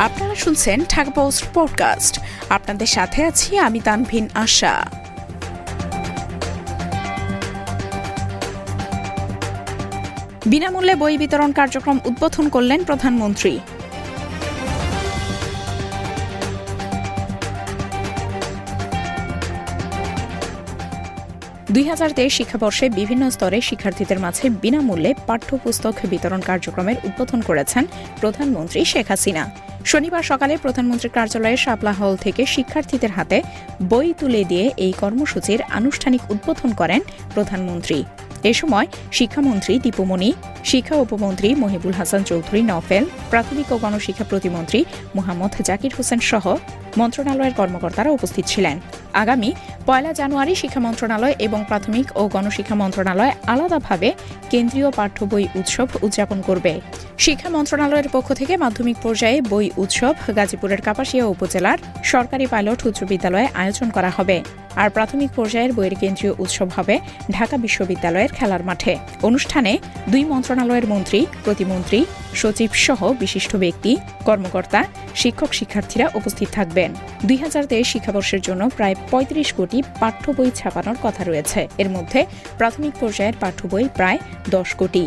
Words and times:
আপনারা 0.00 0.34
শুনছেন 0.34 0.84
Dhaka 0.88 1.10
post 1.10 1.44
podcast. 1.54 2.20
আপনাদের 2.48 2.86
সাথে 2.86 3.24
আছি 3.24 3.58
আমি 3.58 3.80
তানভিন 3.80 4.28
আশা। 4.34 4.90
বিনামূল্যে 10.46 10.94
বই 10.94 11.18
বিতরণ 11.18 11.52
কার্যক্রম 11.52 11.98
উদ্বোধন 12.04 12.48
করলেন 12.48 12.84
প্রধানমন্ত্রী। 12.84 13.58
দুই 21.70 21.84
হাজার 21.88 22.10
তেইশ 22.12 22.34
শিক্ষাবর্ষে 22.34 22.90
বিভিন্ন 22.90 23.30
স্তরে 23.30 23.60
শিক্ষার্থীদের 23.60 24.18
মাঝে 24.18 24.50
বিনামূল্যে 24.50 25.14
পাঠ্যপুস্তক 25.26 25.94
বিতরণ 26.10 26.40
কার্যক্রমের 26.40 26.96
উদ্বোধন 27.04 27.40
করেছেন 27.40 27.86
প্রধানমন্ত্রী 28.20 28.84
শেখ 28.84 29.08
হাসিনা। 29.08 29.69
শনিবার 29.84 30.22
সকালে 30.22 30.54
প্রধানমন্ত্রীর 30.56 31.14
কার্যালয়ে 31.14 31.56
শাপলা 31.56 31.92
হল 31.92 32.12
থেকে 32.16 32.46
শিক্ষার্থীদের 32.46 33.10
হাতে 33.10 33.38
বই 33.88 34.08
তুলে 34.18 34.44
দিয়ে 34.44 34.66
এই 34.76 34.92
কর্মসূচির 35.00 35.60
আনুষ্ঠানিক 35.70 36.22
উদ্বোধন 36.30 36.70
করেন 36.74 37.00
প্রধানমন্ত্রী। 37.34 37.98
এ 38.44 38.52
সময় 38.54 38.86
শিক্ষামন্ত্রী 39.12 39.78
দীপুমণি 39.78 40.30
শিক্ষা 40.64 40.96
উপমন্ত্রী 40.96 41.48
মহিবুল 41.54 41.92
হাসান 41.92 42.22
চৌধুরী 42.24 42.60
নফেল 42.62 43.04
প্রাথমিক 43.30 43.72
ও 43.72 43.76
গণশিক্ষা 43.78 44.24
প্রতিমন্ত্রী 44.24 44.84
মোহাম্মদ 45.14 45.52
জাকির 45.68 45.92
হোসেন 45.96 46.20
সহ 46.20 46.44
মন্ত্রণালয়ের 46.96 47.54
কর্মকর্তারা 47.54 48.10
উপস্থিত 48.10 48.44
ছিলেন। 48.46 48.80
আগামী 49.12 49.50
পয়লা 49.86 50.12
জানুয়ারি 50.12 50.54
শিক্ষা 50.54 50.80
মন্ত্রণালয় 50.80 51.34
এবং 51.38 51.64
প্রাথমিক 51.68 52.06
ও 52.16 52.28
গণশিক্ষা 52.28 52.74
মন্ত্রণালয় 52.74 53.32
আলাদাভাবে 53.46 54.12
কেন্দ্রীয় 54.50 54.90
পাঠ্য 54.90 55.24
বই 55.24 55.46
উৎসব 55.54 55.88
উদযাপন 56.02 56.40
করবে। 56.42 56.80
শিক্ষা 57.18 57.48
মন্ত্রণালয়ের 57.50 58.08
পক্ষ 58.12 58.32
থেকে 58.32 58.56
মাধ্যমিক 58.56 58.96
পর্যায়ে 59.02 59.42
বই 59.42 59.70
উৎসব 59.76 60.14
গাজীপুরের 60.36 60.80
কাপাসিয়া 60.82 61.26
উপজেলার 61.26 61.78
সরকারি 62.04 62.46
পাইলট 62.46 62.86
উচ্চ 62.86 63.04
বিদ্যালয়ে 63.04 63.48
আয়োজন 63.54 63.90
করা 63.90 64.10
হবে। 64.10 64.42
আর 64.76 64.90
প্রাথমিক 64.90 65.30
পর্যায়ের 65.36 65.72
বইয়ের 65.72 65.94
কেন্দ্রীয় 65.94 66.34
উৎসব 66.38 66.68
হবে 66.76 66.98
ঢাকা 67.30 67.56
বিশ্ববিদ্যালয়ের 67.56 68.32
খেলার 68.32 68.62
মাঠে। 68.64 68.98
অনুষ্ঠানে 69.22 69.78
দুই 70.08 70.24
মন্ত্রণালয়ের 70.24 70.86
মন্ত্রী, 70.88 71.26
প্রতিমন্ত্রী, 71.44 72.04
সচিব 72.34 72.70
সহ 72.72 73.12
বিশিষ্ট 73.12 73.56
ব্যক্তি, 73.56 73.96
কর্মকর্তা 74.24 74.84
শিক্ষক 75.14 75.52
শিক্ষার্থীরা 75.54 76.10
উপস্থিত 76.14 76.48
থাকবেন। 76.52 76.94
দুই 77.24 77.36
হাজার 77.36 77.66
তেইশ 77.66 77.88
শিক্ষাবর্ষের 77.88 78.40
জন্য 78.40 78.70
প্রায় 78.76 78.94
পঁয়ত্রিশ 79.10 79.48
কোটি 79.52 79.78
পাঠ্য 80.00 80.24
বই 80.36 80.50
ছাপানোর 80.58 80.98
কথা 81.02 81.22
রয়েছে। 81.24 81.60
এর 81.82 81.88
মধ্যে 81.96 82.20
প্রাথমিক 82.58 82.92
পর্যায়ের 83.00 83.36
পাঠ্য 83.42 83.60
বই 83.72 83.84
প্রায় 83.98 84.18
দশ 84.50 84.68
কোটি। 84.80 85.04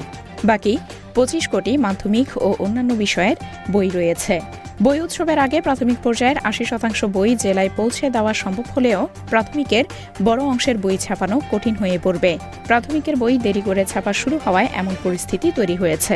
বাকি 0.49 0.73
পঁচিশ 1.15 1.43
কোটি 1.53 1.71
মাধ্যমিক 1.85 2.29
ও 2.47 2.49
অন্যান্য 2.65 2.91
বিষয়ের 2.93 3.37
বই 3.73 3.87
রয়েছে। 3.89 4.35
বই 4.81 4.97
উৎসবের 5.05 5.39
আগে 5.45 5.57
প্রাথমিক 5.61 5.97
পর্যায়ের 6.03 6.39
আশি 6.49 6.63
শতাংশ 6.65 6.99
বই 7.15 7.31
জেলায় 7.35 7.71
পৌঁছে 7.77 8.05
দেওয়া 8.09 8.33
সম্ভব 8.33 8.65
হলেও 8.75 8.99
প্রাথমিকের 9.31 9.85
বড় 10.23 10.41
অংশের 10.43 10.77
বই 10.77 10.95
ছাপানো 10.97 11.35
কঠিন 11.51 11.75
হয়ে 11.75 11.97
পড়বে। 12.03 12.31
প্রাথমিকের 12.67 13.15
বই 13.15 13.33
দেরি 13.37 13.61
করে 13.61 13.83
ছাপা 13.91 14.11
শুরু 14.21 14.35
হওয়ায় 14.45 14.69
এমন 14.73 14.93
পরিস্থিতি 15.03 15.47
তৈরি 15.57 15.75
হয়েছে। 15.75 16.15